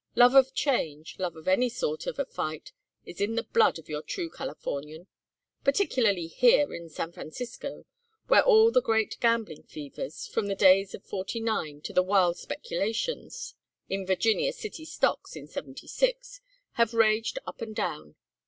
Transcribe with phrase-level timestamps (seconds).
[0.15, 2.71] Love of change, love of any sort of a fight,
[3.05, 5.05] is in the blood of your true Californian
[5.63, 7.85] particularly here in San Francisco,
[8.27, 13.53] where all the great gambling fevers, from the days of '49 to the wild speculations
[13.89, 16.41] in Virginia City stocks in '76,
[16.71, 18.15] have raged up and out.